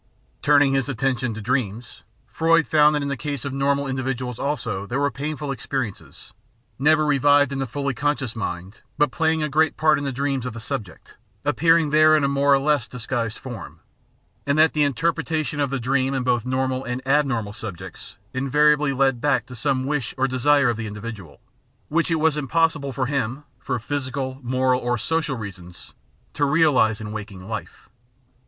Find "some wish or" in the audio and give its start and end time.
19.55-20.27